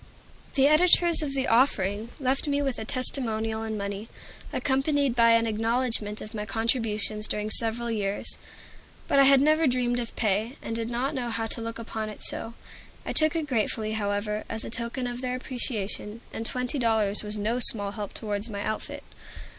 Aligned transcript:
The 0.55 0.65
editors 0.67 1.21
of 1.21 1.35
the 1.35 1.47
"Offering" 1.47 2.09
left 2.19 2.47
with 2.47 2.47
me 2.47 2.59
a 2.61 2.85
testimonial 2.85 3.61
in 3.61 3.77
money, 3.77 4.09
accompanied 4.51 5.15
by 5.15 5.33
an 5.33 5.45
acknowledgment 5.45 6.21
of 6.21 6.33
my 6.33 6.43
contributions 6.43 7.27
during 7.27 7.51
several 7.51 7.91
years; 7.91 8.39
but 9.07 9.19
I 9.19 9.25
had 9.25 9.41
never 9.41 9.67
dreamed 9.67 9.99
of 9.99 10.15
pay, 10.15 10.55
and 10.59 10.75
did 10.75 10.89
not 10.89 11.13
know 11.13 11.29
how 11.29 11.45
to 11.45 11.61
look 11.61 11.77
upon 11.77 12.09
it 12.09 12.23
so. 12.23 12.55
I 13.05 13.13
took 13.13 13.35
it 13.35 13.45
gratefully, 13.45 13.91
however, 13.91 14.43
as 14.49 14.65
a 14.65 14.71
token 14.71 15.05
of 15.05 15.21
their 15.21 15.35
appreciation, 15.35 16.21
and 16.33 16.47
twenty 16.47 16.79
dollars 16.79 17.21
was 17.21 17.37
no 17.37 17.59
small 17.59 17.91
help 17.91 18.15
toward 18.15 18.49
my 18.49 18.63
outfit. 18.63 19.03